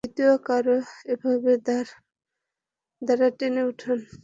[0.03, 0.79] দ্বিতীয় কড়াও
[1.13, 1.89] এভাবে দাঁত
[3.01, 3.99] দ্বারা টেনে উঠান।